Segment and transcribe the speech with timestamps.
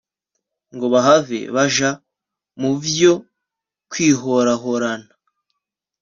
[0.75, 1.89] ngo bahave baja
[2.59, 3.13] mu vyo
[3.91, 5.11] kwihorahorana